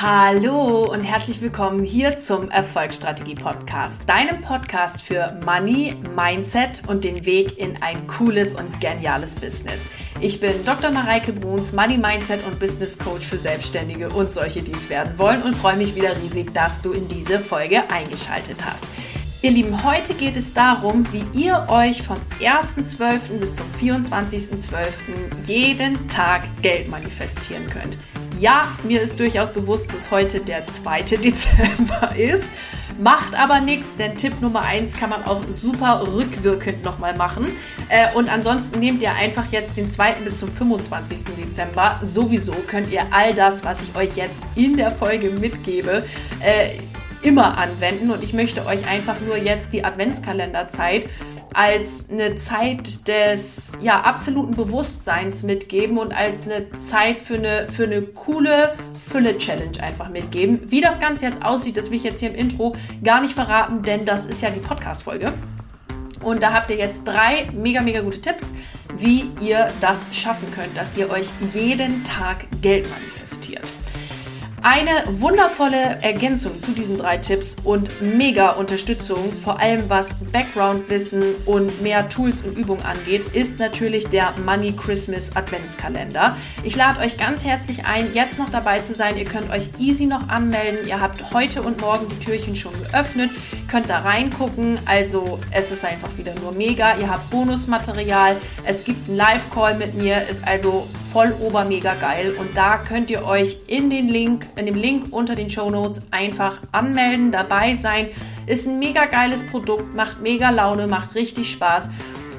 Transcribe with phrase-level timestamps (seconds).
[0.00, 7.26] Hallo und herzlich willkommen hier zum Erfolgsstrategie Podcast, deinem Podcast für Money, Mindset und den
[7.26, 9.84] Weg in ein cooles und geniales Business.
[10.18, 10.90] Ich bin Dr.
[10.90, 15.42] Mareike Bruns, Money Mindset und Business Coach für Selbstständige und solche, die es werden wollen
[15.42, 18.84] und freue mich wieder riesig, dass du in diese Folge eingeschaltet hast.
[19.42, 23.40] Ihr Lieben, heute geht es darum, wie ihr euch vom 1.12.
[23.40, 24.68] bis zum 24.12.
[25.46, 27.98] jeden Tag Geld manifestieren könnt.
[28.42, 31.02] Ja, mir ist durchaus bewusst, dass heute der 2.
[31.22, 32.42] Dezember ist.
[32.98, 37.46] Macht aber nichts, denn Tipp Nummer 1 kann man auch super rückwirkend nochmal machen.
[37.88, 40.14] Äh, und ansonsten nehmt ihr einfach jetzt den 2.
[40.24, 41.20] bis zum 25.
[41.38, 42.00] Dezember.
[42.02, 46.04] Sowieso könnt ihr all das, was ich euch jetzt in der Folge mitgebe,
[46.40, 46.70] äh,
[47.22, 48.10] immer anwenden.
[48.10, 51.04] Und ich möchte euch einfach nur jetzt die Adventskalenderzeit
[51.54, 57.84] als eine Zeit des ja, absoluten Bewusstseins mitgeben und als eine Zeit für eine, für
[57.84, 58.74] eine coole
[59.10, 60.70] Fülle-Challenge einfach mitgeben.
[60.70, 62.72] Wie das Ganze jetzt aussieht, das will ich jetzt hier im Intro
[63.02, 65.32] gar nicht verraten, denn das ist ja die Podcast-Folge.
[66.22, 68.54] Und da habt ihr jetzt drei mega, mega gute Tipps,
[68.96, 73.51] wie ihr das schaffen könnt, dass ihr euch jeden Tag Geld manifestiert.
[74.64, 81.82] Eine wundervolle Ergänzung zu diesen drei Tipps und mega Unterstützung, vor allem was Background-Wissen und
[81.82, 86.36] mehr Tools und Übungen angeht, ist natürlich der Money Christmas Adventskalender.
[86.62, 89.16] Ich lade euch ganz herzlich ein, jetzt noch dabei zu sein.
[89.16, 90.86] Ihr könnt euch easy noch anmelden.
[90.86, 93.32] Ihr habt heute und morgen die Türchen schon geöffnet,
[93.68, 94.78] könnt da reingucken.
[94.84, 96.96] Also es ist einfach wieder nur mega.
[97.00, 98.36] Ihr habt Bonusmaterial.
[98.64, 102.34] Es gibt einen Live-Call mit mir, ist also voll obermega geil.
[102.38, 106.00] Und da könnt ihr euch in den Link in dem Link unter den Show Notes
[106.10, 108.08] einfach anmelden, dabei sein.
[108.46, 111.88] Ist ein mega geiles Produkt, macht mega Laune, macht richtig Spaß.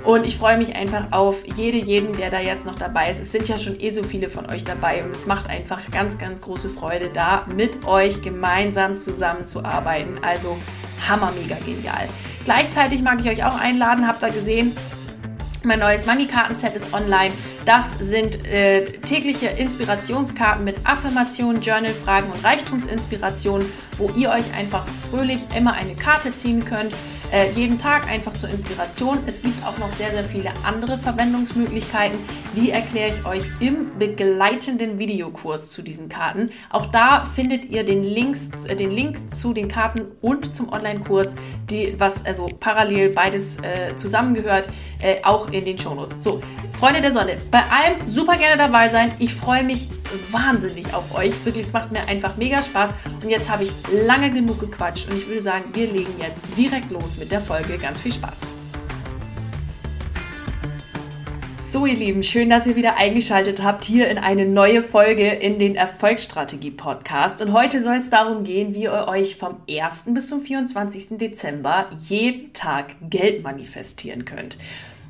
[0.04, 3.22] Und ich freue mich einfach auf jede, jeden, der da jetzt noch dabei ist.
[3.22, 6.18] Es sind ja schon eh so viele von euch dabei und es macht einfach ganz,
[6.18, 10.22] ganz große Freude, da mit euch gemeinsam zusammenzuarbeiten.
[10.22, 10.58] Also
[11.08, 12.08] hammer mega genial.
[12.44, 14.76] Gleichzeitig mag ich euch auch einladen, habt ihr gesehen,
[15.66, 17.34] mein neues Money-Karten-Set ist online.
[17.66, 23.66] Das sind äh, tägliche Inspirationskarten mit Affirmationen, Journal-Fragen und Reichtumsinspirationen,
[23.98, 26.94] wo ihr euch einfach fröhlich immer eine Karte ziehen könnt
[27.34, 29.18] äh, jeden Tag einfach zur Inspiration.
[29.26, 32.18] Es gibt auch noch sehr, sehr viele andere Verwendungsmöglichkeiten.
[32.56, 36.52] Die erkläre ich euch im begleitenden Videokurs zu diesen Karten.
[36.70, 41.36] Auch da findet ihr den, Links, äh, den Link zu den Karten und zum Online-Kurs,
[41.98, 44.70] was also parallel beides äh, zusammengehört,
[45.02, 46.24] äh, auch in den Shownotes.
[46.24, 46.42] So,
[46.80, 49.12] Freunde der Sonne, bei allem super gerne dabei sein.
[49.18, 49.90] Ich freue mich
[50.32, 51.34] wahnsinnig auf euch.
[51.46, 52.94] Wirklich, es macht mir einfach mega Spaß.
[53.22, 53.72] Und jetzt habe ich
[54.06, 57.78] lange genug gequatscht und ich würde sagen, wir legen jetzt direkt los mit der Folge.
[57.78, 58.56] Ganz viel Spaß.
[61.74, 65.58] So, ihr Lieben, schön, dass ihr wieder eingeschaltet habt hier in eine neue Folge in
[65.58, 67.42] den Erfolgsstrategie-Podcast.
[67.42, 70.04] Und heute soll es darum gehen, wie ihr euch vom 1.
[70.10, 71.18] bis zum 24.
[71.18, 74.56] Dezember jeden Tag Geld manifestieren könnt.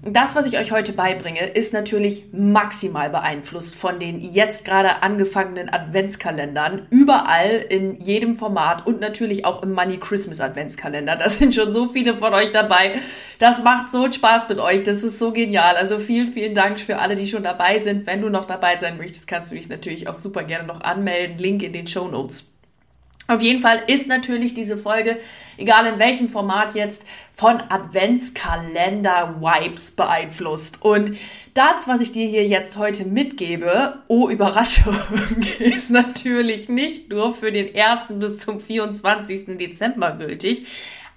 [0.05, 5.69] Das, was ich euch heute beibringe, ist natürlich maximal beeinflusst von den jetzt gerade angefangenen
[5.69, 6.87] Adventskalendern.
[6.89, 11.15] Überall in jedem Format und natürlich auch im Money Christmas Adventskalender.
[11.15, 12.99] Da sind schon so viele von euch dabei.
[13.39, 14.83] Das macht so Spaß mit euch.
[14.83, 15.77] Das ist so genial.
[15.77, 18.05] Also vielen, vielen Dank für alle, die schon dabei sind.
[18.05, 21.37] Wenn du noch dabei sein möchtest, kannst du dich natürlich auch super gerne noch anmelden.
[21.37, 22.52] Link in den Show Notes.
[23.27, 25.17] Auf jeden Fall ist natürlich diese Folge,
[25.57, 30.81] egal in welchem Format jetzt, von Adventskalender-Vibes beeinflusst.
[30.81, 31.15] Und
[31.53, 34.97] das, was ich dir hier jetzt heute mitgebe, oh Überraschung,
[35.59, 38.19] ist natürlich nicht nur für den 1.
[38.19, 39.57] bis zum 24.
[39.57, 40.67] Dezember gültig.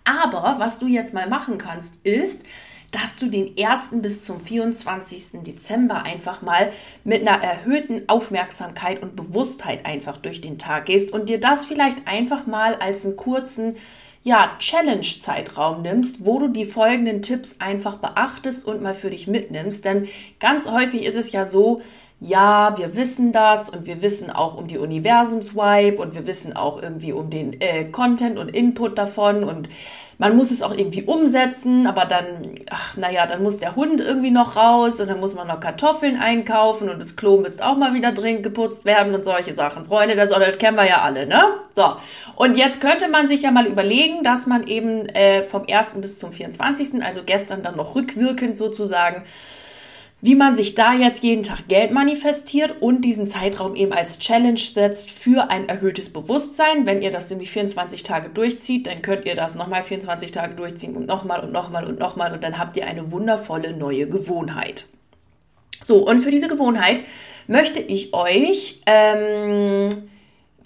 [0.05, 2.45] Aber was du jetzt mal machen kannst, ist,
[2.91, 3.91] dass du den 1.
[4.03, 5.43] bis zum 24.
[5.43, 6.73] Dezember einfach mal
[7.05, 12.07] mit einer erhöhten Aufmerksamkeit und Bewusstheit einfach durch den Tag gehst und dir das vielleicht
[12.07, 13.77] einfach mal als einen kurzen
[14.23, 19.85] ja, Challenge-Zeitraum nimmst, wo du die folgenden Tipps einfach beachtest und mal für dich mitnimmst.
[19.85, 20.09] Denn
[20.41, 21.81] ganz häufig ist es ja so,
[22.19, 26.83] ja, wir wissen das und wir wissen auch um die Universums-Vibe und wir wissen auch
[26.83, 29.69] irgendwie um den äh, Content und Input davon und
[30.19, 34.31] man muss es auch irgendwie umsetzen, aber dann, ach, naja, dann muss der Hund irgendwie
[34.31, 37.93] noch raus und dann muss man noch Kartoffeln einkaufen und das Klo müsste auch mal
[37.93, 39.85] wieder dringend geputzt werden und solche Sachen.
[39.85, 41.43] Freunde, das, das kennen wir ja alle, ne?
[41.75, 41.97] So.
[42.35, 46.01] Und jetzt könnte man sich ja mal überlegen, dass man eben äh, vom 1.
[46.01, 49.25] bis zum 24., also gestern dann noch rückwirkend sozusagen,
[50.23, 54.59] wie man sich da jetzt jeden Tag Geld manifestiert und diesen Zeitraum eben als Challenge
[54.59, 56.87] setzt für ein erhöhtes Bewusstsein.
[56.87, 60.97] Wenn ihr das nämlich 24 Tage durchzieht, dann könnt ihr das nochmal 24 Tage durchziehen
[60.97, 64.87] und nochmal und nochmal und nochmal und dann habt ihr eine wundervolle neue Gewohnheit.
[65.85, 67.03] So, und für diese Gewohnheit
[67.47, 69.91] möchte ich euch ähm,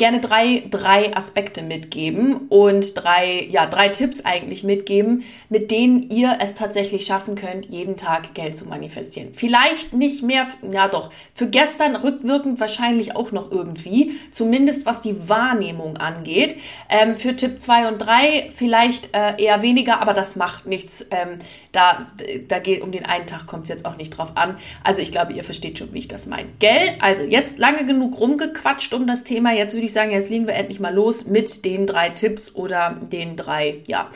[0.01, 6.39] gerne drei, drei Aspekte mitgeben und drei, ja, drei Tipps eigentlich mitgeben, mit denen ihr
[6.41, 9.35] es tatsächlich schaffen könnt, jeden Tag Geld zu manifestieren.
[9.35, 15.29] Vielleicht nicht mehr, ja doch, für gestern rückwirkend wahrscheinlich auch noch irgendwie, zumindest was die
[15.29, 16.57] Wahrnehmung angeht.
[16.89, 21.07] Ähm, für Tipp zwei und drei vielleicht äh, eher weniger, aber das macht nichts.
[21.11, 21.41] Ähm,
[21.73, 22.11] da,
[22.49, 24.57] da geht um den einen Tag kommt es jetzt auch nicht drauf an.
[24.83, 26.49] Also ich glaube, ihr versteht schon, wie ich das meine.
[26.59, 26.97] Gell?
[27.01, 29.53] Also jetzt lange genug rumgequatscht um das Thema.
[29.53, 32.99] Jetzt würde ich sagen, jetzt legen wir endlich mal los mit den drei Tipps oder
[33.01, 34.11] den drei, ja,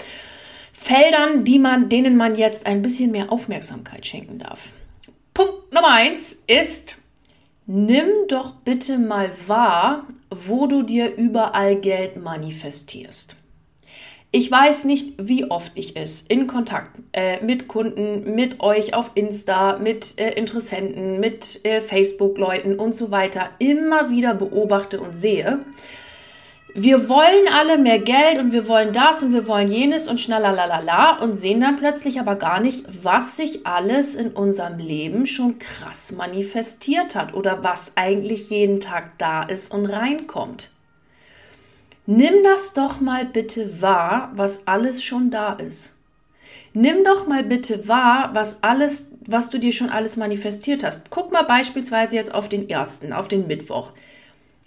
[0.72, 4.72] Feldern, die man, denen man jetzt ein bisschen mehr Aufmerksamkeit schenken darf.
[5.32, 6.98] Punkt Nummer eins ist,
[7.66, 13.36] nimm doch bitte mal wahr, wo du dir überall Geld manifestierst.
[14.36, 19.12] Ich weiß nicht, wie oft ich es in Kontakt äh, mit Kunden, mit euch auf
[19.14, 25.60] Insta, mit äh, Interessenten, mit äh, Facebook-Leuten und so weiter immer wieder beobachte und sehe.
[26.74, 31.20] Wir wollen alle mehr Geld und wir wollen das und wir wollen jenes und schnallalalala
[31.20, 36.10] und sehen dann plötzlich aber gar nicht, was sich alles in unserem Leben schon krass
[36.10, 40.74] manifestiert hat oder was eigentlich jeden Tag da ist und reinkommt.
[42.06, 45.96] Nimm das doch mal bitte wahr, was alles schon da ist.
[46.74, 51.08] Nimm doch mal bitte wahr, was alles, was du dir schon alles manifestiert hast.
[51.10, 53.92] Guck mal beispielsweise jetzt auf den ersten, auf den Mittwoch.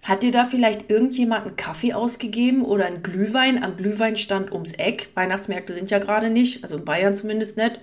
[0.02, 5.10] Hat dir da vielleicht irgendjemand einen Kaffee ausgegeben oder einen Glühwein am Glühweinstand ums Eck?
[5.16, 7.82] Weihnachtsmärkte sind ja gerade nicht, also in Bayern zumindest nicht.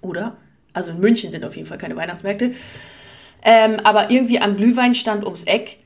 [0.00, 0.38] Oder?
[0.72, 2.54] Also in München sind auf jeden Fall keine Weihnachtsmärkte.
[3.42, 5.78] Ähm, aber irgendwie am Glühweinstand ums Eck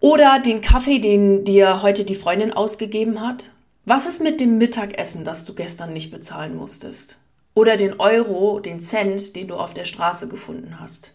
[0.00, 3.50] oder den Kaffee, den dir heute die Freundin ausgegeben hat?
[3.84, 7.18] Was ist mit dem Mittagessen, das du gestern nicht bezahlen musstest?
[7.54, 11.14] Oder den Euro, den Cent, den du auf der Straße gefunden hast?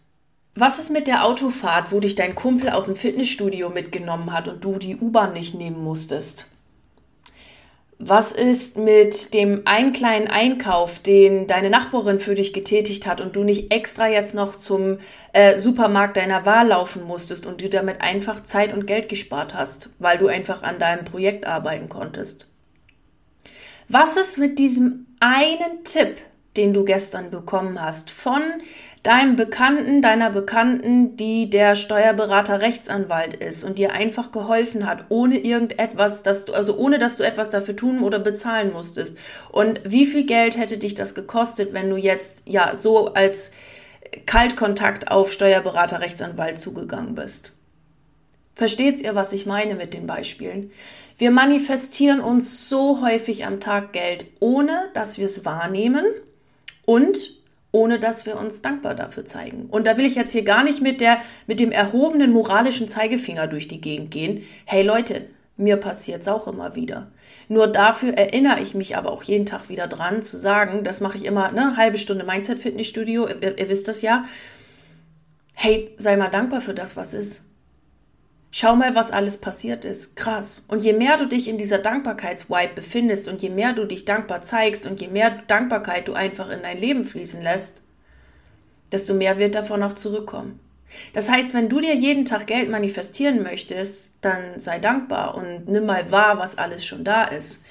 [0.55, 4.63] Was ist mit der Autofahrt, wo dich dein Kumpel aus dem Fitnessstudio mitgenommen hat und
[4.63, 6.50] du die U-Bahn nicht nehmen musstest?
[8.03, 13.35] Was ist mit dem einen kleinen Einkauf, den deine Nachbarin für dich getätigt hat und
[13.35, 14.97] du nicht extra jetzt noch zum
[15.33, 19.91] äh, Supermarkt deiner Wahl laufen musstest und du damit einfach Zeit und Geld gespart hast,
[19.99, 22.51] weil du einfach an deinem Projekt arbeiten konntest?
[23.87, 26.17] Was ist mit diesem einen Tipp,
[26.57, 28.41] den du gestern bekommen hast von
[29.03, 35.39] deinem Bekannten, deiner Bekannten, die der Steuerberater Rechtsanwalt ist und dir einfach geholfen hat, ohne
[35.39, 39.17] irgendetwas, dass du, also ohne dass du etwas dafür tun oder bezahlen musstest.
[39.51, 43.51] Und wie viel Geld hätte dich das gekostet, wenn du jetzt, ja, so als
[44.25, 47.53] Kaltkontakt auf Steuerberater Rechtsanwalt zugegangen bist?
[48.53, 50.71] Versteht ihr, was ich meine mit den Beispielen?
[51.17, 56.05] Wir manifestieren uns so häufig am Tag Geld, ohne dass wir es wahrnehmen
[56.85, 57.41] und
[57.71, 59.67] ohne dass wir uns dankbar dafür zeigen.
[59.69, 63.47] Und da will ich jetzt hier gar nicht mit der, mit dem erhobenen moralischen Zeigefinger
[63.47, 64.43] durch die Gegend gehen.
[64.65, 67.07] Hey Leute, mir passiert's auch immer wieder.
[67.47, 71.17] Nur dafür erinnere ich mich aber auch jeden Tag wieder dran, zu sagen, das mache
[71.17, 74.25] ich immer, ne, halbe Stunde Mindset Fitnessstudio, ihr, ihr wisst das ja.
[75.53, 77.41] Hey, sei mal dankbar für das, was ist.
[78.53, 80.17] Schau mal, was alles passiert ist.
[80.17, 80.65] Krass.
[80.67, 84.41] Und je mehr du dich in dieser Dankbarkeitswipe befindest und je mehr du dich dankbar
[84.41, 87.81] zeigst und je mehr Dankbarkeit du einfach in dein Leben fließen lässt,
[88.91, 90.59] desto mehr wird davon auch zurückkommen.
[91.13, 95.85] Das heißt, wenn du dir jeden Tag Geld manifestieren möchtest, dann sei dankbar und nimm
[95.85, 97.63] mal wahr, was alles schon da ist.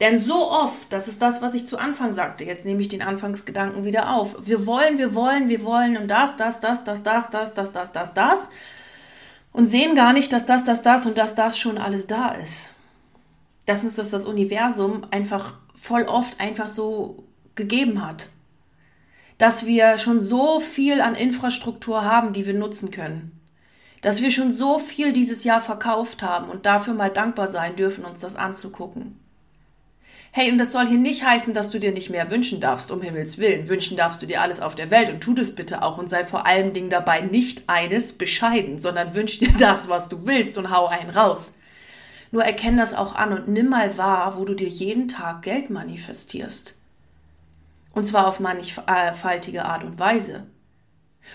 [0.00, 3.00] Denn so oft, das ist das, was ich zu Anfang sagte, jetzt nehme ich den
[3.00, 4.34] Anfangsgedanken wieder auf.
[4.40, 7.92] Wir wollen, wir wollen, wir wollen und das, das, das, das, das, das, das, das,
[7.92, 8.48] das, das
[9.56, 12.74] und sehen gar nicht, dass das, das, das und das, das schon alles da ist.
[13.64, 18.28] Dass uns das das Universum einfach voll oft einfach so gegeben hat.
[19.38, 23.40] Dass wir schon so viel an Infrastruktur haben, die wir nutzen können.
[24.02, 28.04] Dass wir schon so viel dieses Jahr verkauft haben und dafür mal dankbar sein dürfen,
[28.04, 29.18] uns das anzugucken.
[30.38, 33.00] Hey, und das soll hier nicht heißen, dass du dir nicht mehr wünschen darfst, um
[33.00, 33.70] Himmels Willen.
[33.70, 36.24] Wünschen darfst du dir alles auf der Welt und tu das bitte auch und sei
[36.24, 40.70] vor allen Dingen dabei nicht eines bescheiden, sondern wünsch dir das, was du willst und
[40.70, 41.56] hau einen raus.
[42.32, 45.70] Nur erkenn das auch an und nimm mal wahr, wo du dir jeden Tag Geld
[45.70, 46.78] manifestierst.
[47.94, 50.48] Und zwar auf mannigfaltige Art und Weise.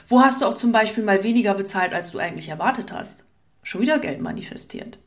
[0.05, 3.25] Wo hast du auch zum Beispiel mal weniger bezahlt, als du eigentlich erwartet hast?
[3.63, 5.00] Schon wieder Geld manifestiert.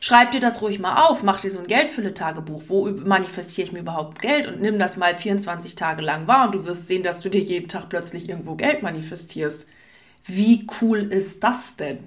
[0.00, 2.62] Schreib dir das ruhig mal auf, mach dir so ein Geldfülle-Tagebuch.
[2.66, 4.46] Wo manifestiere ich mir überhaupt Geld?
[4.46, 7.40] Und nimm das mal 24 Tage lang wahr und du wirst sehen, dass du dir
[7.40, 9.66] jeden Tag plötzlich irgendwo Geld manifestierst.
[10.24, 11.98] Wie cool ist das denn?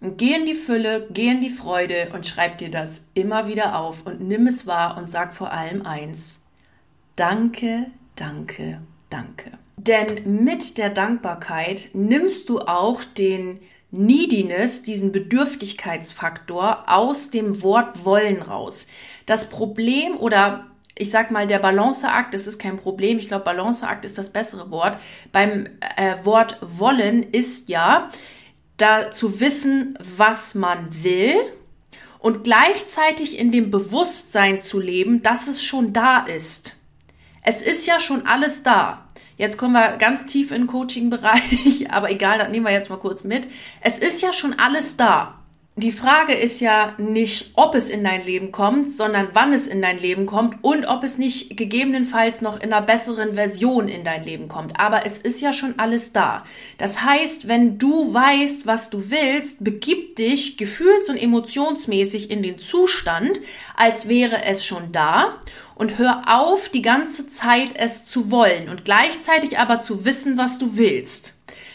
[0.00, 3.78] Und geh in die Fülle, geh in die Freude und schreib dir das immer wieder
[3.78, 6.46] auf und nimm es wahr und sag vor allem eins.
[7.16, 8.80] Danke, danke,
[9.10, 9.50] danke.
[9.76, 18.40] Denn mit der Dankbarkeit nimmst du auch den Neediness, diesen Bedürftigkeitsfaktor aus dem Wort wollen
[18.40, 18.86] raus.
[19.26, 20.66] Das Problem oder
[20.96, 23.18] ich sag mal, der Balanceakt, das ist kein Problem.
[23.18, 24.98] Ich glaube, Balanceakt ist das bessere Wort.
[25.32, 25.66] Beim
[25.96, 28.10] äh, Wort wollen ist ja,
[28.76, 31.36] da zu wissen, was man will
[32.18, 36.76] und gleichzeitig in dem Bewusstsein zu leben, dass es schon da ist.
[37.42, 39.09] Es ist ja schon alles da.
[39.40, 42.98] Jetzt kommen wir ganz tief in den Coaching-Bereich, aber egal, das nehmen wir jetzt mal
[42.98, 43.46] kurz mit.
[43.80, 45.39] Es ist ja schon alles da
[45.80, 49.80] die Frage ist ja nicht, ob es in dein Leben kommt, sondern wann es in
[49.80, 54.24] dein Leben kommt und ob es nicht gegebenenfalls noch in einer besseren Version in dein
[54.24, 54.78] Leben kommt.
[54.78, 56.44] Aber es ist ja schon alles da.
[56.78, 62.58] Das heißt, wenn du weißt, was du willst, begib dich gefühls- und emotionsmäßig in den
[62.58, 63.40] Zustand,
[63.74, 65.40] als wäre es schon da
[65.74, 70.58] und hör auf, die ganze Zeit es zu wollen und gleichzeitig aber zu wissen, was
[70.58, 71.34] du willst.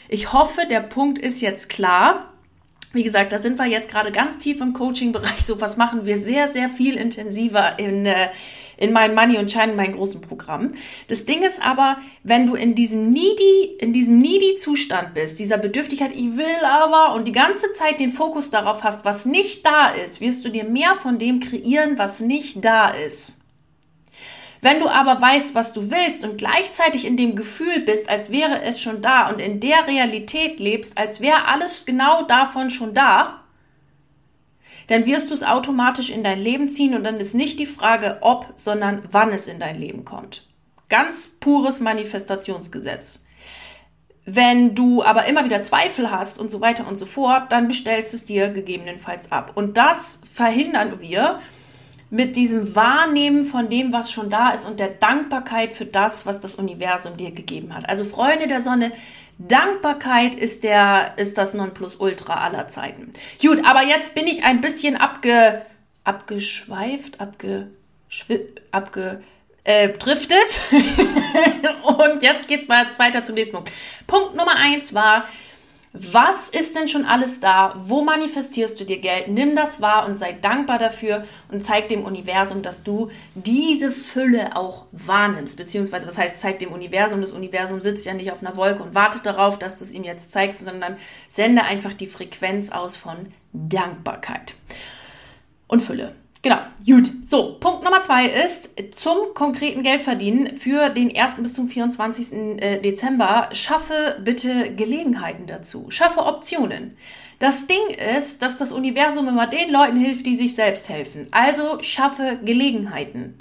[0.09, 2.31] Ich hoffe, der Punkt ist jetzt klar.
[2.95, 5.45] Wie gesagt, da sind wir jetzt gerade ganz tief im Coaching-Bereich.
[5.45, 8.29] So was machen wir sehr, sehr viel intensiver in, äh,
[8.77, 10.73] in mein Money und Shine, in meinem großen Programm.
[11.09, 15.57] Das Ding ist aber, wenn du in diesem needy, in diesem needy Zustand bist, dieser
[15.57, 19.89] Bedürftigkeit, ich will aber und die ganze Zeit den Fokus darauf hast, was nicht da
[19.89, 23.41] ist, wirst du dir mehr von dem kreieren, was nicht da ist.
[24.65, 28.63] Wenn du aber weißt, was du willst und gleichzeitig in dem Gefühl bist, als wäre
[28.63, 33.41] es schon da und in der Realität lebst, als wäre alles genau davon schon da,
[34.87, 38.17] dann wirst du es automatisch in dein Leben ziehen und dann ist nicht die Frage,
[38.21, 40.47] ob, sondern wann es in dein Leben kommt.
[40.89, 43.27] Ganz pures Manifestationsgesetz.
[44.25, 48.15] Wenn du aber immer wieder Zweifel hast und so weiter und so fort, dann bestellst
[48.15, 49.51] es dir gegebenenfalls ab.
[49.53, 51.39] Und das verhindern wir,
[52.09, 56.39] mit diesem Wahrnehmen von dem, was schon da ist und der Dankbarkeit für das, was
[56.39, 57.89] das Universum dir gegeben hat.
[57.89, 58.91] Also Freunde der Sonne,
[59.37, 63.11] Dankbarkeit ist der, ist das Nonplusultra aller Zeiten.
[63.41, 65.65] Gut, aber jetzt bin ich ein bisschen abge,
[66.03, 67.67] abgeschweift, abge,
[68.71, 69.23] abge,
[69.65, 70.59] äh, driftet.
[71.83, 73.71] und jetzt geht's mal weiter zum nächsten Punkt.
[74.07, 75.27] Punkt Nummer eins war,
[75.97, 77.73] was ist denn schon alles da?
[77.77, 79.29] Wo manifestierst du dir Geld?
[79.29, 84.55] Nimm das wahr und sei dankbar dafür und zeig dem Universum, dass du diese Fülle
[84.55, 85.55] auch wahrnimmst.
[85.55, 87.21] Beziehungsweise, was heißt, zeig dem Universum?
[87.21, 90.03] Das Universum sitzt ja nicht auf einer Wolke und wartet darauf, dass du es ihm
[90.03, 90.97] jetzt zeigst, sondern
[91.29, 94.55] sende einfach die Frequenz aus von Dankbarkeit
[95.67, 96.13] und Fülle.
[96.45, 97.09] Genau, gut.
[97.25, 101.37] So, Punkt Nummer zwei ist, zum konkreten Geldverdienen für den 1.
[101.37, 102.61] bis zum 24.
[102.61, 105.87] Äh, Dezember, schaffe bitte Gelegenheiten dazu.
[105.89, 106.97] Schaffe Optionen.
[107.39, 111.29] Das Ding ist, dass das Universum immer den Leuten hilft, die sich selbst helfen.
[111.31, 113.39] Also schaffe Gelegenheiten.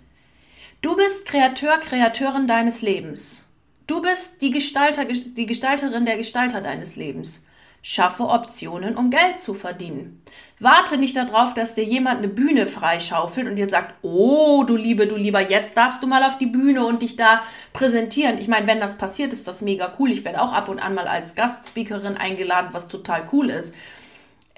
[0.81, 3.45] Du bist Kreateur, Kreateurin deines Lebens.
[3.87, 7.45] Du bist die Gestalter, die Gestalterin der Gestalter deines Lebens.
[7.83, 10.23] Schaffe Optionen, um Geld zu verdienen.
[10.61, 15.09] Warte nicht darauf, dass dir jemand eine Bühne freischaufelt und dir sagt, oh, du Liebe,
[15.09, 17.43] du Lieber, jetzt darfst du mal auf die Bühne und dich da
[17.73, 18.39] präsentieren.
[18.39, 20.13] Ich meine, wenn das passiert, ist das mega cool.
[20.13, 23.75] Ich werde auch ab und an mal als Gastspeakerin eingeladen, was total cool ist.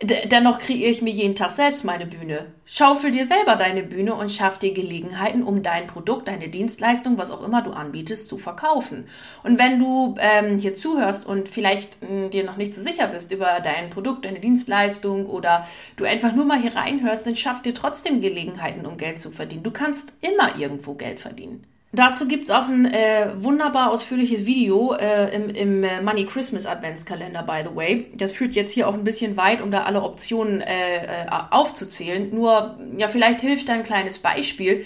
[0.03, 2.53] Dennoch kreiere ich mir jeden Tag selbst meine Bühne.
[2.67, 7.31] Schaufel dir selber deine Bühne und schaff dir Gelegenheiten, um dein Produkt, deine Dienstleistung, was
[7.31, 9.09] auch immer du anbietest, zu verkaufen.
[9.43, 13.33] Und wenn du ähm, hier zuhörst und vielleicht äh, dir noch nicht so sicher bist
[13.33, 17.73] über dein Produkt, deine Dienstleistung oder du einfach nur mal hier reinhörst, dann schaff dir
[17.73, 19.63] trotzdem Gelegenheiten, um Geld zu verdienen.
[19.63, 21.65] Du kannst immer irgendwo Geld verdienen.
[21.93, 26.67] Dazu gibt es auch ein äh, wunderbar ausführliches Video äh, im, im äh, Money Christmas
[26.67, 28.07] Adventskalender, by the way.
[28.19, 32.35] Das führt jetzt hier auch ein bisschen weit, um da alle Optionen äh, äh, aufzuzählen.
[32.35, 34.85] Nur, ja, vielleicht hilft da ein kleines Beispiel.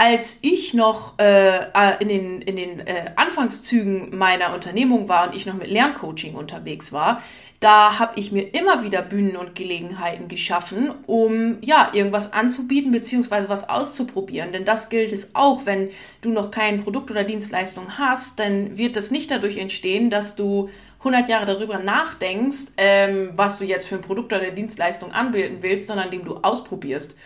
[0.00, 1.66] Als ich noch äh,
[1.98, 2.82] in den, in den
[3.16, 7.20] Anfangszügen meiner Unternehmung war und ich noch mit Lerncoaching unterwegs war,
[7.60, 13.48] da habe ich mir immer wieder Bühnen und Gelegenheiten geschaffen, um ja irgendwas anzubieten beziehungsweise
[13.48, 14.52] was auszuprobieren.
[14.52, 15.90] Denn das gilt es auch, wenn
[16.20, 20.70] du noch kein Produkt oder Dienstleistung hast, dann wird das nicht dadurch entstehen, dass du
[20.98, 25.88] 100 Jahre darüber nachdenkst, ähm, was du jetzt für ein Produkt oder Dienstleistung anbieten willst,
[25.88, 27.16] sondern dem du ausprobierst.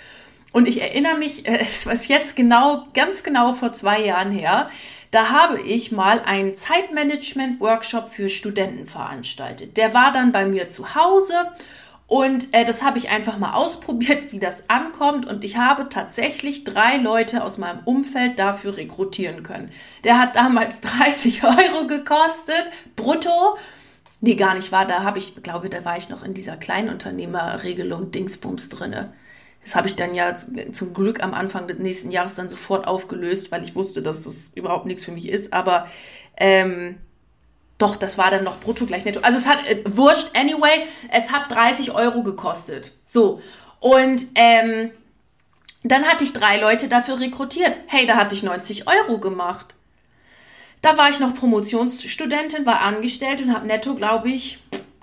[0.52, 4.70] Und ich erinnere mich, äh, es war jetzt genau, ganz genau vor zwei Jahren her,
[5.10, 9.76] da habe ich mal einen Zeitmanagement-Workshop für Studenten veranstaltet.
[9.76, 11.34] Der war dann bei mir zu Hause
[12.12, 15.26] und äh, das habe ich einfach mal ausprobiert, wie das ankommt.
[15.26, 19.70] Und ich habe tatsächlich drei Leute aus meinem Umfeld dafür rekrutieren können.
[20.04, 22.66] Der hat damals 30 Euro gekostet,
[22.96, 23.56] brutto.
[24.20, 24.86] Nee, gar nicht war.
[24.86, 29.12] Da habe ich, glaube, da war ich noch in dieser Kleinunternehmerregelung Dingsbums drinne.
[29.64, 33.52] Das habe ich dann ja zum Glück am Anfang des nächsten Jahres dann sofort aufgelöst,
[33.52, 35.52] weil ich wusste, dass das überhaupt nichts für mich ist.
[35.52, 35.86] Aber
[36.36, 36.98] ähm,
[37.78, 39.20] Doch, das war dann noch brutto gleich netto.
[39.22, 42.92] Also es hat, äh, wurscht, anyway, es hat 30 Euro gekostet.
[43.06, 43.40] So.
[43.80, 44.90] Und ähm,
[45.82, 47.76] dann hatte ich drei Leute dafür rekrutiert.
[47.88, 49.74] Hey, da hatte ich 90 Euro gemacht.
[50.80, 54.58] Da war ich noch Promotionsstudentin, war angestellt und habe netto, glaube ich,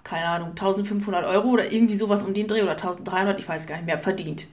[0.10, 3.76] keine Ahnung, 1500 Euro oder irgendwie sowas um den Dreh oder 1300, ich weiß gar
[3.76, 4.48] nicht mehr, verdient.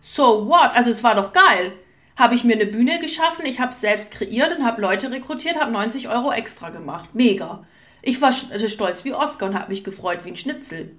[0.00, 0.72] So what?
[0.74, 1.72] Also es war doch geil.
[2.16, 5.60] Habe ich mir eine Bühne geschaffen, ich habe es selbst kreiert und habe Leute rekrutiert,
[5.60, 7.10] habe 90 Euro extra gemacht.
[7.14, 7.64] Mega.
[8.02, 10.90] Ich war äh, stolz wie Oscar und habe mich gefreut wie ein Schnitzel.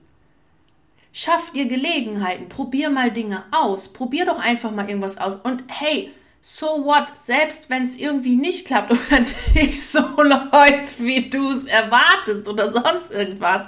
[1.12, 5.36] Schaff dir Gelegenheiten, probier mal Dinge aus, probier doch einfach mal irgendwas aus.
[5.36, 9.20] Und hey, so what, selbst wenn es irgendwie nicht klappt oder
[9.54, 13.68] nicht so läuft, wie du es erwartest oder sonst irgendwas,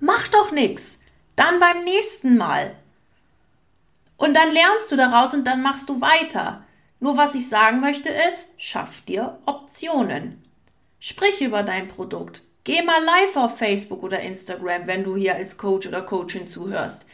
[0.00, 1.02] mach doch nichts.
[1.36, 2.74] Dann beim nächsten Mal.
[4.16, 6.64] Und dann lernst du daraus und dann machst du weiter.
[6.98, 10.42] Nur was ich sagen möchte ist, schaff dir Optionen.
[10.98, 12.42] Sprich über dein Produkt.
[12.64, 17.06] Geh mal live auf Facebook oder Instagram, wenn du hier als Coach oder Coachin zuhörst.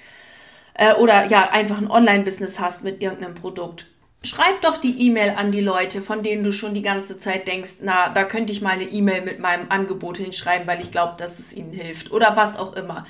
[0.75, 3.87] Äh, oder ja, einfach ein Online-Business hast mit irgendeinem Produkt.
[4.25, 7.79] Schreib doch die E-Mail an die Leute, von denen du schon die ganze Zeit denkst,
[7.81, 11.41] na, da könnte ich mal eine E-Mail mit meinem Angebot hinschreiben, weil ich glaube, dass
[11.41, 12.13] es ihnen hilft.
[12.13, 13.05] Oder was auch immer.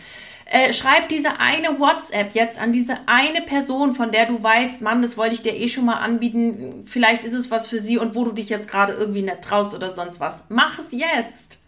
[0.46, 5.02] Äh, schreib diese eine WhatsApp jetzt an diese eine Person, von der du weißt, Mann,
[5.02, 6.84] das wollte ich dir eh schon mal anbieten.
[6.86, 9.74] Vielleicht ist es was für sie und wo du dich jetzt gerade irgendwie nicht traust
[9.74, 10.44] oder sonst was.
[10.48, 11.58] Mach es jetzt.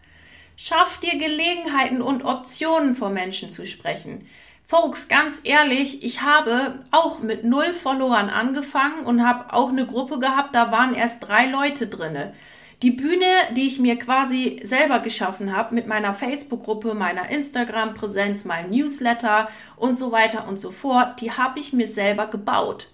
[0.56, 4.26] Schaff dir Gelegenheiten und Optionen vor Menschen zu sprechen.
[4.66, 10.18] Folks, ganz ehrlich, ich habe auch mit null Followern angefangen und habe auch eine Gruppe
[10.18, 12.33] gehabt, da waren erst drei Leute drinne.
[12.80, 18.71] Die Bühne, die ich mir quasi selber geschaffen habe mit meiner Facebook-Gruppe, meiner Instagram-Präsenz, meinem
[18.71, 22.88] Newsletter und so weiter und so fort, die habe ich mir selber gebaut.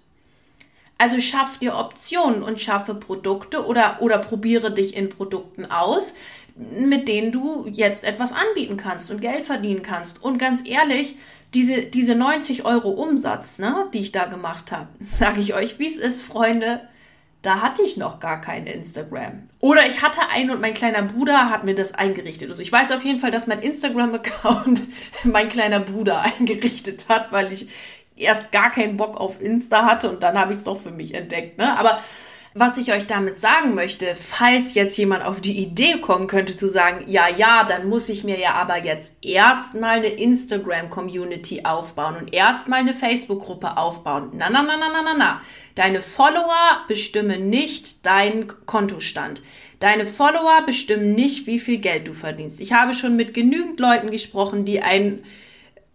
[1.01, 6.15] Also schaff dir Optionen und schaffe Produkte oder, oder probiere dich in Produkten aus,
[6.57, 10.23] mit denen du jetzt etwas anbieten kannst und Geld verdienen kannst.
[10.23, 11.17] Und ganz ehrlich,
[11.55, 15.87] diese, diese 90 Euro Umsatz, ne, die ich da gemacht habe, sage ich euch, wie
[15.87, 16.81] es ist, Freunde,
[17.43, 19.49] da hatte ich noch gar kein Instagram.
[19.61, 22.51] Oder ich hatte einen und mein kleiner Bruder hat mir das eingerichtet.
[22.51, 24.83] Also ich weiß auf jeden Fall, dass mein Instagram-Account
[25.25, 27.69] mein kleiner Bruder eingerichtet hat, weil ich
[28.17, 31.15] erst gar keinen Bock auf Insta hatte und dann habe ich es doch für mich
[31.15, 31.57] entdeckt.
[31.57, 31.79] Ne?
[31.79, 32.01] Aber
[32.53, 36.69] was ich euch damit sagen möchte, falls jetzt jemand auf die Idee kommen könnte zu
[36.69, 42.35] sagen, ja, ja, dann muss ich mir ja aber jetzt erstmal eine Instagram-Community aufbauen und
[42.35, 44.31] erstmal eine Facebook-Gruppe aufbauen.
[44.35, 45.41] Na, na, na, na, na, na, na.
[45.77, 49.43] Deine Follower bestimmen nicht deinen Kontostand.
[49.79, 52.61] Deine Follower bestimmen nicht, wie viel Geld du verdienst.
[52.61, 55.25] Ich habe schon mit genügend Leuten gesprochen, die ein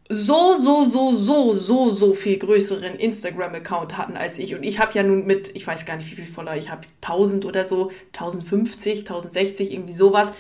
[0.08, 4.54] so, so, so, so, so, so viel größeren Instagram-Account hatten als ich.
[4.54, 6.82] Und ich habe ja nun mit, ich weiß gar nicht, wie viel Follower ich habe,
[7.02, 10.34] 1000 oder so, 1050, 1060, irgendwie sowas.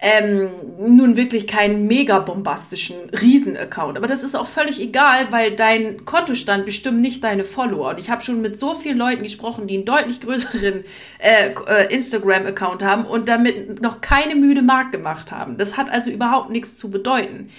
[0.00, 3.98] Ähm, nun wirklich keinen mega bombastischen Riesen-Account.
[3.98, 7.90] Aber das ist auch völlig egal, weil dein Kontostand bestimmt nicht deine Follower.
[7.90, 10.84] Und ich habe schon mit so vielen Leuten gesprochen, die einen deutlich größeren
[11.18, 15.58] äh, äh, Instagram-Account haben und damit noch keine müde Mark gemacht haben.
[15.58, 17.50] Das hat also überhaupt nichts zu bedeuten.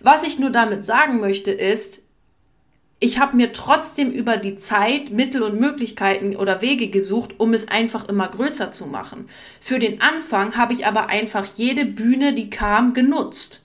[0.00, 2.02] Was ich nur damit sagen möchte ist,
[3.00, 7.68] ich habe mir trotzdem über die Zeit Mittel und Möglichkeiten oder Wege gesucht, um es
[7.68, 9.28] einfach immer größer zu machen.
[9.60, 13.64] Für den Anfang habe ich aber einfach jede Bühne, die kam, genutzt.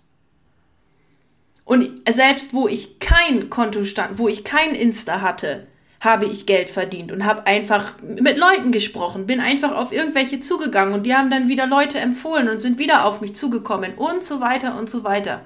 [1.66, 5.66] Und selbst wo ich kein Kontostand, wo ich kein Insta hatte,
[6.00, 10.94] habe ich Geld verdient und habe einfach mit Leuten gesprochen, bin einfach auf irgendwelche zugegangen
[10.94, 14.42] und die haben dann wieder Leute empfohlen und sind wieder auf mich zugekommen und so
[14.42, 15.42] weiter und so weiter.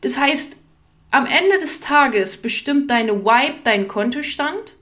[0.00, 0.56] Das heißt,
[1.10, 4.74] am Ende des Tages bestimmt deine Wipe dein Kontostand,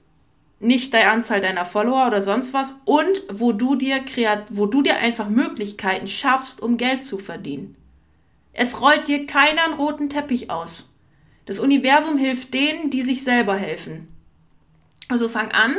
[0.59, 4.81] nicht die Anzahl deiner Follower oder sonst was und wo du dir kreat wo du
[4.81, 7.75] dir einfach Möglichkeiten schaffst, um Geld zu verdienen.
[8.53, 10.89] Es rollt dir keiner einen roten Teppich aus.
[11.45, 14.07] Das Universum hilft denen, die sich selber helfen.
[15.07, 15.77] Also fang an,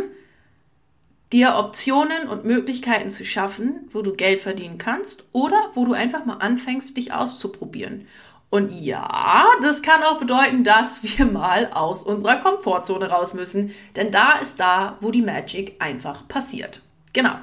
[1.32, 6.24] dir Optionen und Möglichkeiten zu schaffen, wo du Geld verdienen kannst oder wo du einfach
[6.24, 8.08] mal anfängst, dich auszuprobieren.
[8.50, 14.10] Und ja, das kann auch bedeuten, dass wir mal aus unserer Komfortzone raus müssen, denn
[14.10, 16.82] da ist da, wo die Magic einfach passiert.
[17.12, 17.34] Genau.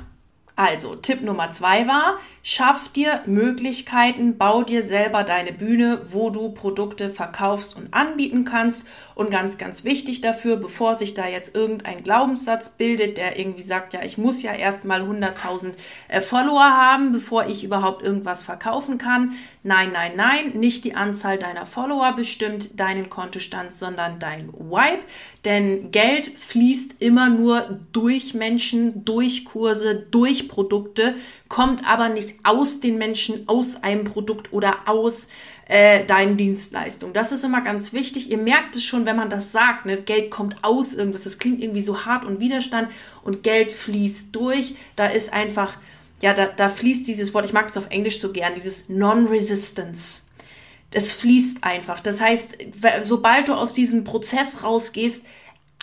[0.60, 6.50] Also, Tipp Nummer zwei war, schaff dir Möglichkeiten, bau dir selber deine Bühne, wo du
[6.50, 8.88] Produkte verkaufst und anbieten kannst.
[9.18, 13.94] Und ganz, ganz wichtig dafür, bevor sich da jetzt irgendein Glaubenssatz bildet, der irgendwie sagt,
[13.94, 15.74] ja, ich muss ja erstmal 100.000
[16.08, 19.34] äh, Follower haben, bevor ich überhaupt irgendwas verkaufen kann.
[19.64, 25.04] Nein, nein, nein, nicht die Anzahl deiner Follower bestimmt deinen Kontostand, sondern dein Vibe.
[25.44, 31.16] Denn Geld fließt immer nur durch Menschen, durch Kurse, durch Milchprodukte,
[31.50, 35.30] kommt aber nicht aus den Menschen, aus einem Produkt oder aus
[35.68, 37.14] äh, deinen Dienstleistungen.
[37.14, 38.32] Das ist immer ganz wichtig.
[38.32, 39.86] Ihr merkt es schon, wenn man das sagt.
[39.86, 39.98] Ne?
[40.02, 41.24] Geld kommt aus irgendwas.
[41.24, 42.90] Das klingt irgendwie so hart und Widerstand
[43.24, 44.76] und Geld fließt durch.
[44.96, 45.78] Da ist einfach,
[46.22, 50.22] ja, da, da fließt dieses Wort, ich mag das auf Englisch so gern, dieses Non-Resistance.
[50.92, 52.00] Es fließt einfach.
[52.00, 52.58] Das heißt,
[53.04, 55.26] sobald du aus diesem Prozess rausgehst,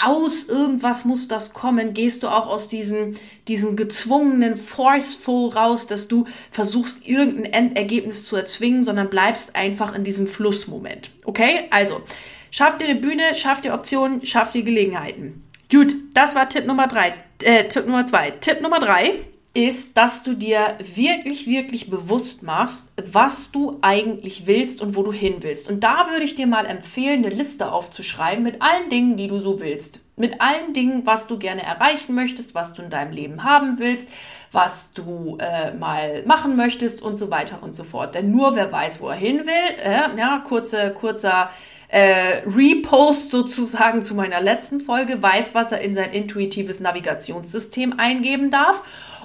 [0.03, 3.15] aus irgendwas muss das kommen, gehst du auch aus diesem,
[3.47, 10.05] diesem gezwungenen Forceful raus, dass du versuchst, irgendein Endergebnis zu erzwingen, sondern bleibst einfach in
[10.05, 11.13] diesem Flussmoment.
[11.25, 11.69] Okay?
[11.71, 12.03] Also,
[12.51, 15.45] schaff dir eine Bühne, schaff dir Optionen, schaff dir Gelegenheiten.
[15.71, 17.15] Gut, das war Tipp Nummer drei.
[17.43, 18.31] Äh, Tipp Nummer zwei.
[18.31, 19.25] Tipp Nummer drei
[19.55, 25.13] ist, dass du dir wirklich, wirklich bewusst machst, was du eigentlich willst und wo du
[25.13, 25.71] hin willst.
[25.71, 29.39] Und da würde ich dir mal empfehlen, eine Liste aufzuschreiben mit allen Dingen, die du
[29.39, 30.01] so willst.
[30.17, 34.09] Mit allen Dingen, was du gerne erreichen möchtest, was du in deinem Leben haben willst,
[34.51, 38.17] was du äh, mal machen möchtest und so weiter und so fort.
[38.17, 41.51] Denn nur wer weiß, wo er hin will, äh, ja, kurze, kurzer
[41.89, 48.51] äh, Repost sozusagen zu meiner letzten Folge, weiß, was er in sein intuitives Navigationssystem eingeben
[48.51, 48.83] darf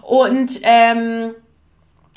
[0.10, 1.36] und ähm,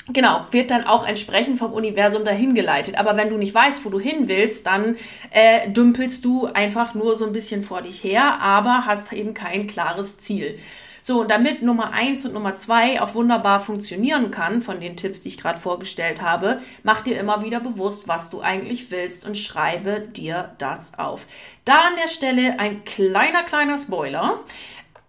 [0.09, 2.97] Genau, wird dann auch entsprechend vom Universum dahin geleitet.
[2.97, 4.97] Aber wenn du nicht weißt, wo du hin willst, dann
[5.31, 9.65] äh, dümpelst du einfach nur so ein bisschen vor dich her, aber hast eben kein
[9.65, 10.59] klares Ziel.
[11.01, 15.21] So, und damit Nummer eins und Nummer zwei auch wunderbar funktionieren kann, von den Tipps,
[15.21, 19.37] die ich gerade vorgestellt habe, mach dir immer wieder bewusst, was du eigentlich willst und
[19.37, 21.27] schreibe dir das auf.
[21.63, 24.41] Da an der Stelle ein kleiner, kleiner Spoiler.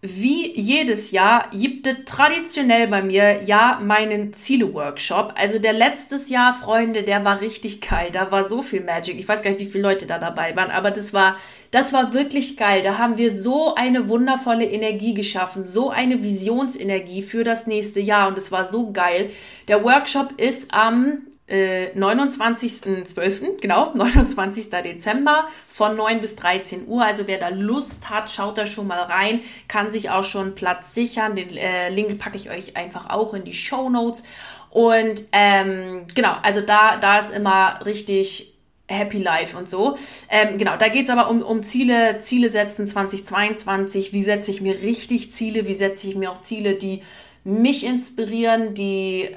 [0.07, 5.33] Wie jedes Jahr gibt es traditionell bei mir ja meinen Ziele-Workshop.
[5.35, 8.11] Also der letztes Jahr, Freunde, der war richtig geil.
[8.13, 9.19] Da war so viel Magic.
[9.19, 11.39] Ich weiß gar nicht, wie viele Leute da dabei waren, aber das war,
[11.71, 12.83] das war wirklich geil.
[12.83, 18.29] Da haben wir so eine wundervolle Energie geschaffen, so eine Visionsenergie für das nächste Jahr
[18.29, 19.31] und es war so geil.
[19.69, 24.71] Der Workshop ist am äh, 29.12., genau, 29.
[24.71, 27.05] Dezember von 9 bis 13 Uhr.
[27.05, 30.95] Also wer da Lust hat, schaut da schon mal rein, kann sich auch schon Platz
[30.95, 31.37] sichern.
[31.37, 34.23] Den äh, Link packe ich euch einfach auch in die Show Notes.
[34.71, 38.55] Und ähm, genau, also da, da ist immer richtig
[38.87, 39.97] Happy Life und so.
[40.29, 44.13] Ähm, genau, da geht's aber um, um Ziele, Ziele setzen 2022.
[44.13, 45.67] Wie setze ich mir richtig Ziele?
[45.67, 47.03] Wie setze ich mir auch Ziele, die
[47.45, 49.29] mich inspirieren, die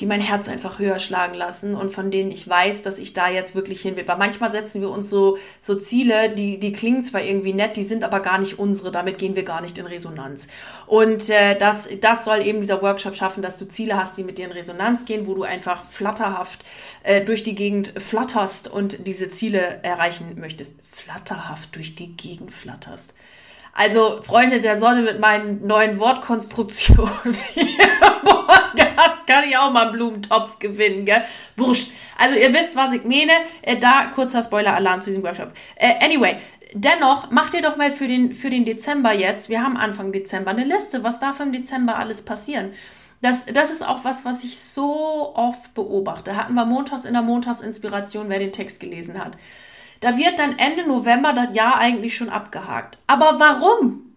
[0.00, 3.28] die mein Herz einfach höher schlagen lassen und von denen ich weiß, dass ich da
[3.28, 4.06] jetzt wirklich hin will.
[4.08, 7.84] Weil manchmal setzen wir uns so, so Ziele, die, die klingen zwar irgendwie nett, die
[7.84, 10.48] sind aber gar nicht unsere, damit gehen wir gar nicht in Resonanz.
[10.86, 14.38] Und äh, das, das soll eben dieser Workshop schaffen, dass du Ziele hast, die mit
[14.38, 16.64] dir in Resonanz gehen, wo du einfach flatterhaft
[17.04, 20.74] äh, durch die Gegend flatterst und diese Ziele erreichen möchtest.
[20.90, 23.14] Flatterhaft durch die Gegend flatterst.
[23.76, 27.10] Also, Freunde der Sonne mit meinen neuen Wortkonstruktionen
[29.26, 31.22] kann ich auch mal einen Blumentopf gewinnen, gell?
[31.56, 31.92] Wurscht.
[32.18, 33.32] Also, ihr wisst, was ich meine.
[33.62, 35.52] Äh, da kurzer Spoiler-Alarm zu diesem Workshop.
[35.76, 36.36] Äh, anyway,
[36.74, 40.50] dennoch, macht ihr doch mal für den, für den Dezember jetzt, wir haben Anfang Dezember,
[40.50, 42.72] eine Liste, was darf im Dezember alles passieren.
[43.22, 46.36] Das, das ist auch was, was ich so oft beobachte.
[46.36, 49.38] Hatten wir montags in der Montagsinspiration, wer den Text gelesen hat.
[50.00, 52.98] Da wird dann Ende November das Jahr eigentlich schon abgehakt.
[53.06, 54.12] Aber warum?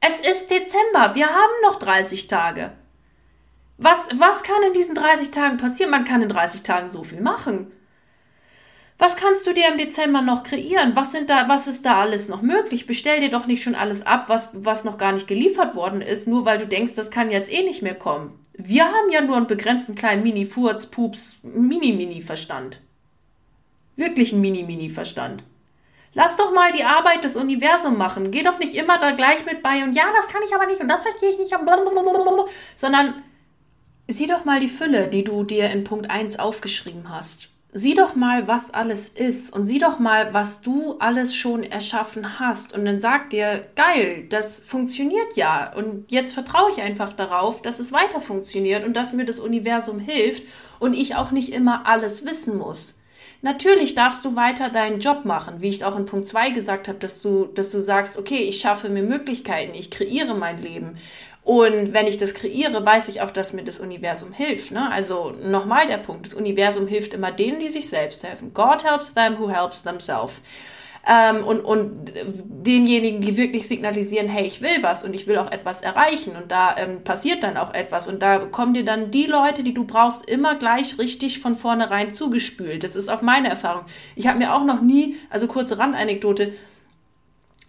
[0.00, 2.72] Es ist Dezember, wir haben noch 30 Tage.
[3.76, 5.90] Was, was kann in diesen 30 Tagen passieren?
[5.90, 7.72] Man kann in 30 Tagen so viel machen.
[8.98, 10.92] Was kannst du dir im Dezember noch kreieren?
[10.94, 12.86] Was sind da, was ist da alles noch möglich?
[12.86, 16.28] Bestell dir doch nicht schon alles ab, was, was noch gar nicht geliefert worden ist,
[16.28, 18.38] nur weil du denkst, das kann jetzt eh nicht mehr kommen.
[18.52, 22.80] Wir haben ja nur einen begrenzten kleinen Mini-Furz, Pups, Mini-Mini-Verstand
[23.96, 25.42] wirklich ein Mini-Mini-Verstand.
[26.12, 28.30] Lass doch mal die Arbeit des Universums machen.
[28.30, 30.80] Geh doch nicht immer da gleich mit bei und ja, das kann ich aber nicht
[30.80, 31.54] und das verstehe ich nicht,
[32.76, 33.22] sondern
[34.08, 37.48] sieh doch mal die Fülle, die du dir in Punkt 1 aufgeschrieben hast.
[37.76, 42.38] Sieh doch mal, was alles ist und sieh doch mal, was du alles schon erschaffen
[42.38, 47.62] hast und dann sag dir, geil, das funktioniert ja und jetzt vertraue ich einfach darauf,
[47.62, 50.44] dass es weiter funktioniert und dass mir das Universum hilft
[50.78, 52.96] und ich auch nicht immer alles wissen muss.
[53.42, 56.88] Natürlich darfst du weiter deinen Job machen, wie ich es auch in Punkt 2 gesagt
[56.88, 60.96] habe, dass du, dass du sagst, okay, ich schaffe mir Möglichkeiten, ich kreiere mein Leben.
[61.42, 64.70] Und wenn ich das kreiere, weiß ich auch, dass mir das Universum hilft.
[64.70, 64.90] Ne?
[64.90, 68.54] Also nochmal der Punkt, das Universum hilft immer denen, die sich selbst helfen.
[68.54, 70.40] God helps them who helps themselves
[71.06, 72.12] ähm, und, und
[72.66, 76.50] denjenigen, die wirklich signalisieren, hey, ich will was und ich will auch etwas erreichen und
[76.50, 79.84] da ähm, passiert dann auch etwas und da kommen dir dann die Leute, die du
[79.84, 82.84] brauchst, immer gleich richtig von vornherein zugespült.
[82.84, 83.84] Das ist auf meine Erfahrung.
[84.16, 86.54] Ich habe mir auch noch nie, also kurze Randanekdote,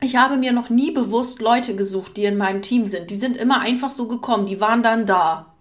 [0.01, 3.09] ich habe mir noch nie bewusst Leute gesucht, die in meinem Team sind.
[3.09, 5.53] Die sind immer einfach so gekommen, die waren dann da.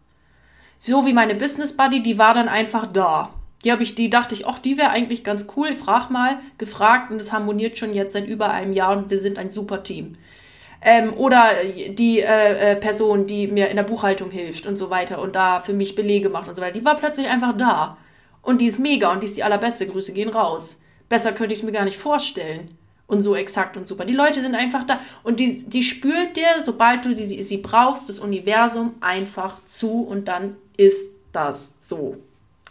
[0.78, 3.33] So wie meine Business Buddy, die war dann einfach da.
[3.64, 5.74] Die habe ich, die dachte ich, ach, die wäre eigentlich ganz cool.
[5.74, 9.38] Frag mal, gefragt und es harmoniert schon jetzt seit über einem Jahr und wir sind
[9.38, 10.16] ein super Team.
[10.82, 11.50] Ähm, oder
[11.88, 15.60] die äh, äh, Person, die mir in der Buchhaltung hilft und so weiter und da
[15.60, 17.96] für mich Belege macht und so weiter, die war plötzlich einfach da.
[18.42, 19.86] Und die ist mega und die ist die allerbeste.
[19.86, 20.82] Grüße gehen raus.
[21.08, 22.76] Besser könnte ich es mir gar nicht vorstellen.
[23.06, 24.04] Und so exakt und super.
[24.04, 25.00] Die Leute sind einfach da.
[25.22, 30.28] Und die, die spült dir, sobald du die, sie brauchst, das Universum einfach zu und
[30.28, 32.16] dann ist das so.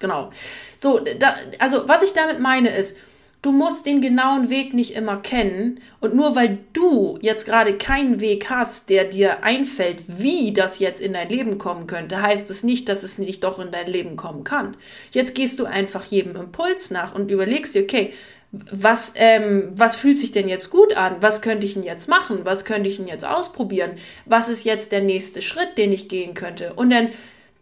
[0.03, 0.31] Genau.
[0.75, 2.97] So, da, also was ich damit meine ist,
[3.41, 8.19] du musst den genauen Weg nicht immer kennen und nur weil du jetzt gerade keinen
[8.19, 12.63] Weg hast, der dir einfällt, wie das jetzt in dein Leben kommen könnte, heißt es
[12.63, 14.75] nicht, dass es nicht doch in dein Leben kommen kann.
[15.11, 18.11] Jetzt gehst du einfach jedem Impuls nach und überlegst dir, okay,
[18.51, 21.15] was, ähm, was fühlt sich denn jetzt gut an?
[21.21, 22.39] Was könnte ich denn jetzt machen?
[22.43, 23.91] Was könnte ich denn jetzt ausprobieren?
[24.25, 26.73] Was ist jetzt der nächste Schritt, den ich gehen könnte?
[26.73, 27.09] Und dann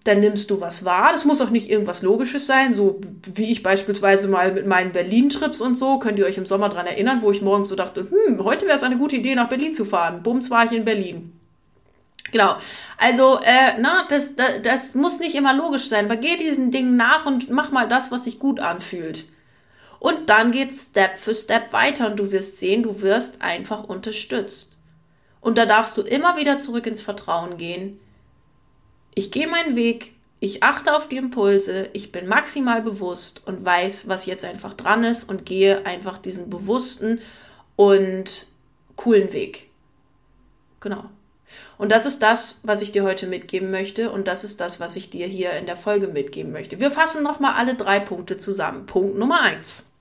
[0.03, 1.11] dann nimmst du was wahr.
[1.11, 2.99] Das muss auch nicht irgendwas Logisches sein, so
[3.33, 5.99] wie ich beispielsweise mal mit meinen Berlin-Trips und so.
[5.99, 8.75] Könnt ihr euch im Sommer dran erinnern, wo ich morgens so dachte, hm, heute wäre
[8.75, 10.23] es eine gute Idee, nach Berlin zu fahren.
[10.23, 11.33] Bums war ich in Berlin.
[12.31, 12.55] Genau.
[12.97, 16.95] Also, äh, na, das, das, das muss nicht immer logisch sein, aber geh diesen Dingen
[16.95, 19.25] nach und mach mal das, was sich gut anfühlt.
[19.99, 24.69] Und dann geht Step für Step weiter und du wirst sehen, du wirst einfach unterstützt.
[25.41, 27.99] Und da darfst du immer wieder zurück ins Vertrauen gehen
[29.15, 34.07] ich gehe meinen Weg, ich achte auf die Impulse, ich bin maximal bewusst und weiß,
[34.07, 37.19] was jetzt einfach dran ist und gehe einfach diesen bewussten
[37.75, 38.47] und
[38.95, 39.69] coolen Weg.
[40.79, 41.05] Genau.
[41.77, 44.95] Und das ist das, was ich dir heute mitgeben möchte und das ist das, was
[44.95, 46.79] ich dir hier in der Folge mitgeben möchte.
[46.79, 48.85] Wir fassen nochmal alle drei Punkte zusammen.
[48.85, 49.91] Punkt Nummer eins.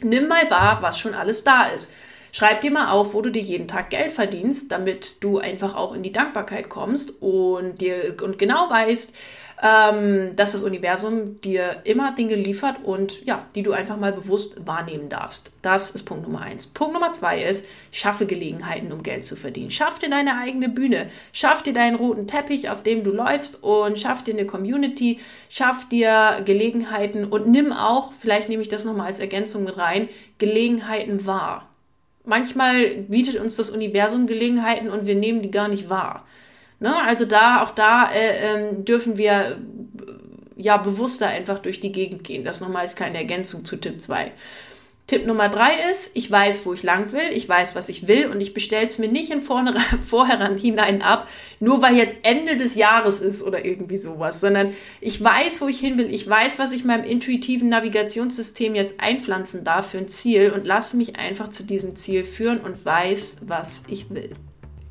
[0.00, 1.92] Nimm mal wahr, was schon alles da ist.
[2.36, 5.94] Schreib dir mal auf, wo du dir jeden Tag Geld verdienst, damit du einfach auch
[5.94, 9.16] in die Dankbarkeit kommst und dir und genau weißt,
[9.62, 14.66] ähm, dass das Universum dir immer Dinge liefert und ja, die du einfach mal bewusst
[14.66, 15.50] wahrnehmen darfst.
[15.62, 16.66] Das ist Punkt Nummer eins.
[16.66, 19.70] Punkt Nummer zwei ist, schaffe Gelegenheiten, um Geld zu verdienen.
[19.70, 21.08] Schaff dir deine eigene Bühne.
[21.32, 25.20] Schaff dir deinen roten Teppich, auf dem du läufst und schaff dir eine Community.
[25.48, 30.10] Schaff dir Gelegenheiten und nimm auch, vielleicht nehme ich das nochmal als Ergänzung mit rein,
[30.36, 31.70] Gelegenheiten wahr
[32.26, 36.26] manchmal bietet uns das Universum Gelegenheiten und wir nehmen die gar nicht wahr.
[36.80, 36.94] Ne?
[37.06, 39.58] Also da, auch da äh, ähm, dürfen wir
[40.56, 42.44] ja bewusster einfach durch die Gegend gehen.
[42.44, 44.32] Das nochmal ist keine Ergänzung zu Tipp 2.
[45.06, 48.26] Tipp Nummer drei ist, ich weiß, wo ich lang will, ich weiß, was ich will
[48.26, 51.28] und ich bestelle es mir nicht in vornherein hinein ab,
[51.60, 55.78] nur weil jetzt Ende des Jahres ist oder irgendwie sowas, sondern ich weiß, wo ich
[55.78, 60.50] hin will, ich weiß, was ich meinem intuitiven Navigationssystem jetzt einpflanzen darf für ein Ziel
[60.50, 64.30] und lasse mich einfach zu diesem Ziel führen und weiß, was ich will.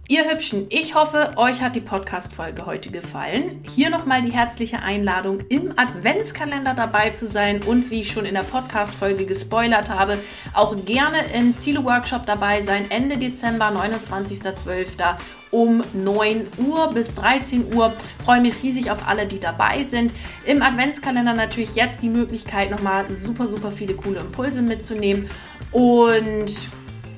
[0.08, 3.64] Ihr Hübschen, ich hoffe, euch hat die Podcast-Folge heute gefallen.
[3.68, 8.36] Hier nochmal die herzliche Einladung, im Adventskalender dabei zu sein und wie ich schon in
[8.36, 10.20] der Podcast-Folge gespoilert habe,
[10.54, 15.16] auch gerne im Ziele-Workshop dabei sein, Ende Dezember, 29.12.
[15.50, 17.92] um 9 Uhr bis 13 Uhr.
[18.24, 20.12] Freue mich riesig auf alle, die dabei sind.
[20.46, 25.28] Im Adventskalender natürlich jetzt die Möglichkeit, nochmal super, super viele coole Impulse mitzunehmen
[25.72, 26.70] und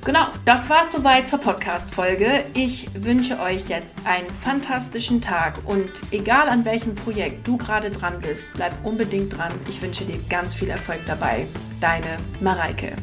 [0.08, 2.44] Genau, das war es soweit zur Podcast-Folge.
[2.54, 8.14] Ich wünsche euch jetzt einen fantastischen Tag und egal an welchem Projekt du gerade dran
[8.22, 9.52] bist, bleib unbedingt dran.
[9.68, 11.46] Ich wünsche dir ganz viel Erfolg dabei.
[11.78, 12.96] Deine Mareike.